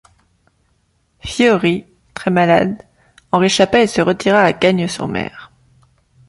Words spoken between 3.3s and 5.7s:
en réchappa et se retira à Cagnes-sur-Mer.